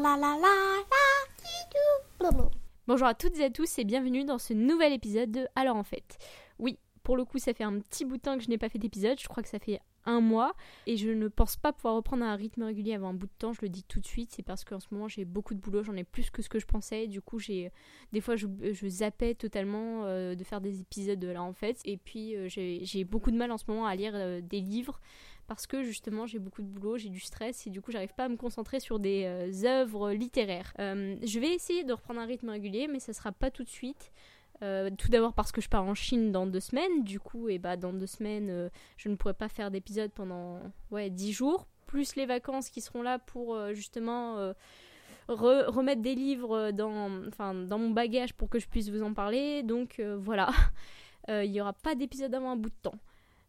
[0.00, 0.48] la.
[2.86, 5.82] Bonjour à toutes et à tous et bienvenue dans ce nouvel épisode de Alors en
[5.82, 6.18] fait.
[6.58, 8.68] Oui, pour le coup, ça fait un petit bout de temps que je n'ai pas
[8.68, 9.20] fait d'épisode.
[9.20, 10.54] Je crois que ça fait un mois
[10.86, 13.52] et je ne pense pas pouvoir reprendre un rythme régulier avant un bout de temps.
[13.52, 15.82] Je le dis tout de suite, c'est parce qu'en ce moment j'ai beaucoup de boulot,
[15.82, 17.06] j'en ai plus que ce que je pensais.
[17.06, 17.70] Du coup, j'ai
[18.12, 21.80] des fois je, je zappais totalement euh, de faire des épisodes de là en fait.
[21.84, 25.00] Et puis euh, j'ai beaucoup de mal en ce moment à lire euh, des livres
[25.46, 28.24] parce que justement j'ai beaucoup de boulot, j'ai du stress et du coup j'arrive pas
[28.24, 29.26] à me concentrer sur des
[29.64, 30.72] œuvres littéraires.
[30.78, 34.12] je vais essayer de reprendre un rythme régulier, mais ça sera pas tout de suite.
[34.62, 37.58] Euh, tout d'abord parce que je pars en Chine dans deux semaines, du coup, et
[37.58, 40.60] bah dans deux semaines, euh, je ne pourrai pas faire d'épisode pendant
[40.90, 44.52] ouais dix jours, plus les vacances qui seront là pour euh, justement
[45.28, 49.62] remettre des livres dans, dans mon bagage pour que je puisse vous en parler.
[49.62, 50.50] Donc voilà,
[51.28, 52.98] il n'y aura pas d'épisode avant un bout de temps.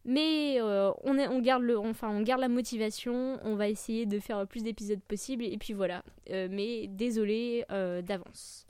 [0.04, 4.20] Mais on, est, on, garde le, enfin, on garde la motivation, on va essayer de
[4.20, 6.04] faire le plus d'épisodes possible, et puis voilà.
[6.30, 7.64] mais désolé
[8.04, 8.64] d'avance.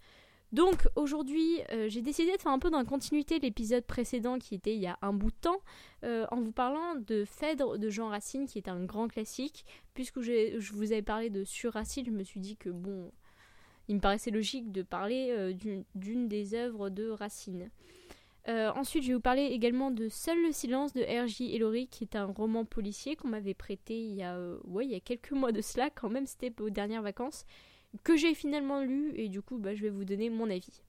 [0.52, 4.38] Donc aujourd'hui, euh, j'ai décidé de faire un peu dans la continuité de l'épisode précédent
[4.38, 5.60] qui était il y a un bout de temps,
[6.04, 9.64] euh, en vous parlant de Phèdre de Jean Racine, qui est un grand classique.
[9.94, 13.10] Puisque je vous avais parlé de Sur Racine, je me suis dit que bon,
[13.88, 15.54] il me paraissait logique de parler euh,
[15.94, 17.70] d'une des œuvres de Racine.
[18.46, 21.54] ensuite, je vais vous parler également de Seul le silence de R.J.
[21.54, 24.96] Ellory, qui est un roman policier qu'on m'avait prêté il y, a, ouais, il y
[24.96, 27.46] a quelques mois de cela, quand même, c'était aux dernières vacances
[28.04, 30.82] que j'ai finalement lu et du coup bah, je vais vous donner mon avis.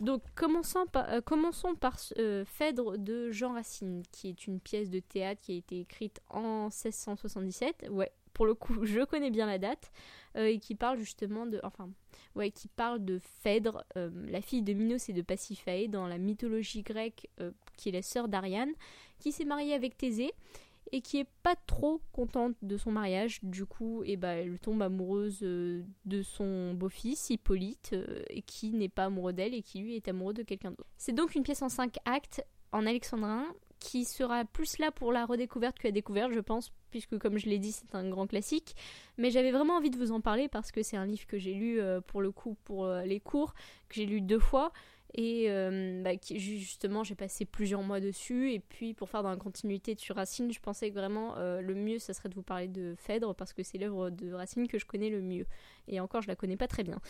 [0.00, 4.90] Donc commençons par, euh, commençons par euh, Phèdre de Jean Racine, qui est une pièce
[4.90, 7.88] de théâtre qui a été écrite en 1677.
[7.88, 9.92] Ouais, pour le coup, je connais bien la date
[10.36, 11.88] euh, et qui parle justement de, enfin,
[12.34, 16.82] ouais, qui parle de Phèdre, la fille de Minos et de Pasiphae dans la mythologie
[16.82, 17.28] grecque,
[17.76, 18.72] qui est la sœur d'Ariane,
[19.20, 20.32] qui s'est mariée avec Thésée
[20.92, 23.40] et qui est pas trop contente de son mariage.
[23.42, 28.42] Du coup, et eh ben, elle tombe amoureuse euh, de son beau-fils, Hippolyte, euh, et
[28.42, 30.90] qui n'est pas amoureux d'elle et qui lui est amoureux de quelqu'un d'autre.
[30.98, 33.46] C'est donc une pièce en 5 actes en alexandrin
[33.78, 37.48] qui sera plus là pour la redécouverte que la découverte, je pense, puisque comme je
[37.48, 38.76] l'ai dit, c'est un grand classique.
[39.16, 41.54] Mais j'avais vraiment envie de vous en parler parce que c'est un livre que j'ai
[41.54, 43.54] lu euh, pour le coup pour les cours,
[43.88, 44.72] que j'ai lu deux fois
[45.14, 48.52] et euh, bah, justement, j'ai passé plusieurs mois dessus.
[48.52, 51.74] Et puis, pour faire dans la continuité sur Racine, je pensais que vraiment euh, le
[51.74, 54.78] mieux, ça serait de vous parler de Phèdre, parce que c'est l'œuvre de Racine que
[54.78, 55.46] je connais le mieux.
[55.86, 57.00] Et encore, je la connais pas très bien.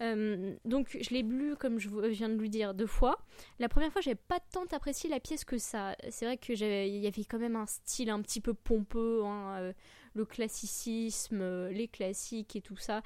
[0.00, 3.24] Euh, donc, je l'ai lu, comme je viens de lui dire, deux fois.
[3.60, 5.94] La première fois, j'avais pas tant apprécié la pièce que ça.
[6.10, 9.72] C'est vrai qu'il y avait quand même un style un petit peu pompeux, hein,
[10.14, 13.02] le classicisme, les classiques et tout ça.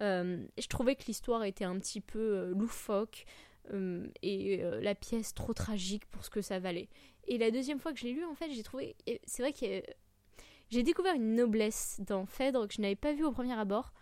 [0.00, 3.26] je trouvais que l'histoire était un petit peu loufoque.
[3.72, 6.88] Euh, et euh, la pièce trop tragique pour ce que ça valait.
[7.26, 8.96] Et la deuxième fois que je l'ai lu, en fait, j'ai trouvé.
[9.24, 9.82] C'est vrai que
[10.70, 13.92] j'ai découvert une noblesse dans Phèdre que je n'avais pas vue au premier abord.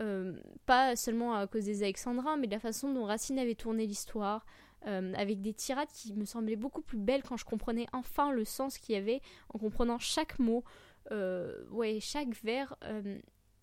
[0.00, 3.86] Euh, pas seulement à cause des Alexandrins, mais de la façon dont Racine avait tourné
[3.86, 4.46] l'histoire,
[4.84, 8.78] avec des tirades qui me semblaient beaucoup plus belles quand je comprenais enfin le sens
[8.78, 10.64] qu'il y avait, en comprenant chaque mot,
[11.12, 12.76] ouais, chaque vers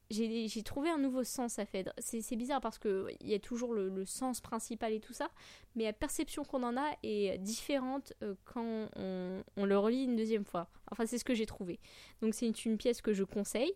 [0.09, 1.94] j'ai trouvé un nouveau sens à Phèdre.
[2.00, 5.30] C'est bizarre parce qu'il y a toujours le, sens principal et tout ça,
[5.75, 10.46] mais la perception qu'on en a est différente euh, quand on, le relit une deuxième
[10.46, 10.69] fois.
[10.92, 11.80] Enfin, c'est ce que j'ai trouvé.
[12.22, 13.74] Donc, c'est une, pièce que je conseille,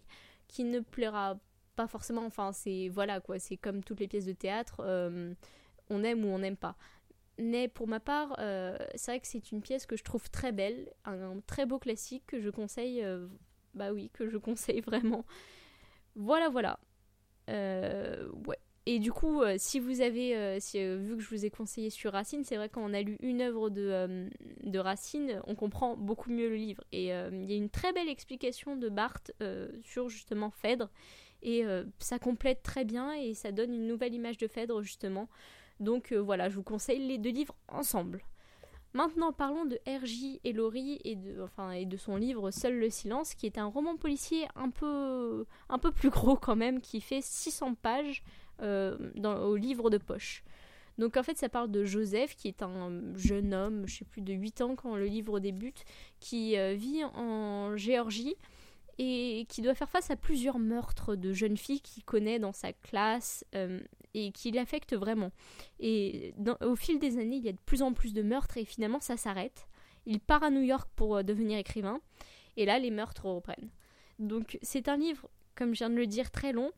[0.47, 1.37] qui ne plaira
[1.75, 2.25] pas forcément.
[2.25, 5.33] Enfin, c'est voilà quoi, c'est comme toutes les pièces de théâtre, euh,
[5.89, 6.75] on aime ou on n'aime pas.
[7.37, 10.51] Mais pour ma part, euh, c'est vrai que c'est une pièce que je trouve très
[10.51, 13.05] belle, un, très beau classique que je conseille.
[13.75, 15.25] bah oui, que je conseille vraiment.
[16.15, 16.79] Voilà, voilà.
[17.49, 18.27] Euh.
[18.85, 20.59] Et du coup, euh, si vous avez, euh,
[20.99, 23.41] vu que je vous ai conseillé sur Racine, c'est vrai quand on a lu une
[23.41, 24.29] œuvre de,
[24.63, 26.83] de Racine, on comprend beaucoup mieux le livre.
[26.91, 29.31] Et il y a une très belle explication de Barthes
[29.83, 30.89] sur justement Phèdre.
[31.43, 31.63] Et
[31.99, 35.29] ça complète très bien et ça donne une nouvelle image de Phèdre justement.
[35.79, 38.21] Donc voilà, je vous conseille les deux livres ensemble.
[38.93, 40.39] Maintenant, parlons de R.J.
[40.43, 41.43] Ellory et de,
[41.73, 45.79] et de son livre Seul le silence, qui est un roman policier un peu, un
[45.79, 48.23] peu plus gros quand même, qui fait 600 pages
[48.61, 50.43] euh, au livre de poche.
[50.99, 54.21] Donc en fait, ça parle de Joseph, qui est un jeune homme, je sais plus,
[54.21, 55.85] de 8 ans quand le livre débute,
[56.19, 58.35] qui euh, vit en Géorgie
[58.99, 62.73] et qui doit faire face à plusieurs meurtres de jeunes filles qu'il connaît dans sa
[62.73, 63.79] classe euh,
[64.13, 65.31] et qui l'affectent vraiment.
[65.79, 68.65] Et au fil des années, il y a de plus en plus de meurtres et
[68.65, 69.67] finalement ça s'arrête.
[70.05, 71.99] Il part à New York pour euh, devenir écrivain
[72.57, 73.69] et là les meurtres reprennent.
[74.19, 76.71] Donc c'est un livre, comme je viens de le dire, très long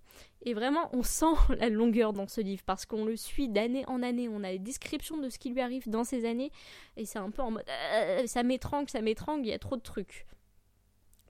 [0.44, 4.04] et vraiment on sent la longueur dans ce livre parce qu'on le suit d'année en
[4.04, 4.30] année.
[4.30, 6.52] On a des descriptions de ce qui lui arrive dans ces années
[6.98, 9.76] et c'est un peu en mode euh, ça m'étrangle, ça m'étrangle, il y a trop
[9.76, 10.26] de trucs.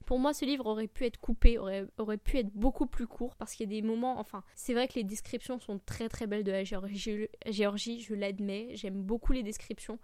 [0.06, 3.54] Pour moi, ce livre aurait pu être coupé, aurait, pu être beaucoup plus court parce
[3.54, 6.44] qu'il y a des moments, enfin, c'est vrai que les descriptions sont très très belles
[6.44, 10.00] de la Géorgie, Géorgie je l'admets, j'aime beaucoup les descriptions,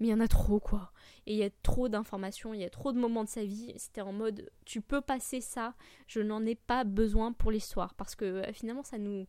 [0.00, 0.92] mais il y en a trop quoi.
[1.26, 3.72] Et il y a trop d'informations, il y a trop de moments de sa vie.
[3.76, 5.74] C'était en mode, tu peux passer ça,
[6.06, 9.26] je n'en ai pas besoin pour l'histoire parce que euh, finalement ça nous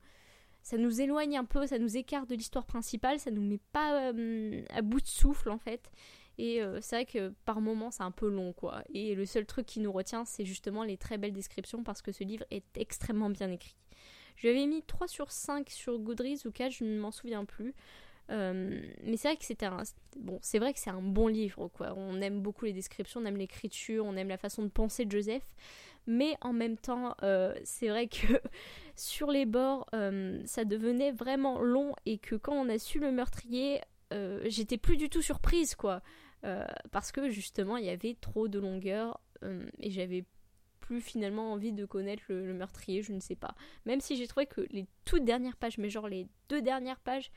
[0.64, 4.12] ça nous éloigne un peu, ça nous écarte de l'histoire principale, ça nous met pas
[4.12, 5.92] euh, à bout de souffle en fait.
[6.38, 8.84] Et euh, c'est vrai que par moments c'est un peu long quoi.
[8.94, 12.12] Et le seul truc qui nous retient c'est justement les très belles descriptions parce que
[12.12, 13.76] ce livre est extrêmement bien écrit.
[14.36, 17.46] Je lui avais mis 3 sur 5 sur Goodreads ou 4, je ne m'en souviens
[17.46, 17.74] plus.
[18.32, 19.84] Euh, mais c'est vrai que c'était un
[20.18, 23.26] bon c'est vrai que c'est un bon livre quoi on aime beaucoup les descriptions on
[23.26, 25.44] aime l'écriture on aime la façon de penser de Joseph
[26.08, 27.16] mais en même temps
[27.64, 28.42] c'est vrai que
[28.96, 33.12] sur les bords, euh, ça devenait vraiment long et que quand on a su le
[33.12, 33.82] meurtrier,
[34.14, 36.02] euh, j'étais plus du tout surprise, quoi.
[36.46, 39.20] Euh, parce que justement, il y avait trop de longueur
[39.80, 40.26] et j'avais
[40.80, 43.54] plus finalement envie de connaître le, meurtrier, je ne sais pas.
[43.86, 47.32] Même si j'ai trouvé que les toutes dernières pages, mais genre les deux dernières pages,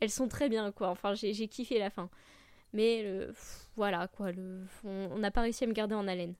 [0.00, 0.88] elles sont très bien, quoi.
[0.88, 2.10] Enfin, j'ai kiffé la fin.
[2.72, 3.06] Mais
[3.76, 4.30] voilà, quoi.
[4.84, 6.34] on n'a pas réussi à me garder en haleine.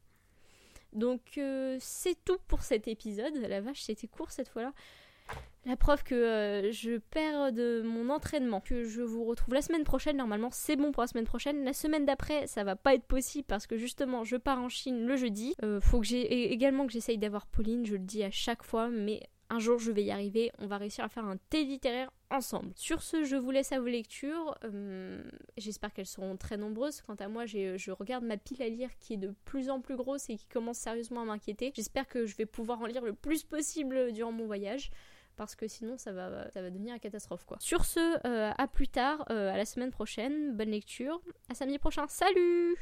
[0.95, 3.35] Donc euh, c'est tout pour cet épisode.
[3.37, 4.73] La vache, c'était court cette fois-là.
[5.67, 8.61] La preuve que euh, je perds de mon entraînement.
[8.61, 10.19] Que je vous retrouve la semaine prochaine.
[10.19, 11.65] Normalement, c'est bon pour la semaine prochaine.
[11.65, 15.06] La semaine d'après, ça va pas être possible parce que justement, je pars en Chine
[15.06, 15.55] le jeudi.
[15.62, 17.87] Euh, faut que j'ai également que j'essaye d'avoir Pauline.
[17.87, 20.79] Je le dis à chaque fois, mais un jour je vais y arriver, on va
[20.79, 22.73] réussir à faire un thé littéraire ensemble.
[22.75, 24.56] Sur ce, je vous laisse à vos lectures.
[24.65, 25.23] Euh,
[25.56, 27.00] j'espère qu'elles seront très nombreuses.
[27.03, 29.97] Quant à moi, je regarde ma pile à lire qui est de plus en plus
[29.97, 31.73] grosse et qui commence sérieusement à m'inquiéter.
[31.75, 34.91] J'espère que je vais pouvoir en lire le plus possible durant mon voyage.
[35.37, 37.57] Parce que sinon ça va, devenir une catastrophe quoi.
[37.61, 41.21] Sur ce, euh, à plus tard, euh, à la semaine prochaine, bonne lecture,
[41.51, 42.77] à samedi prochain, salut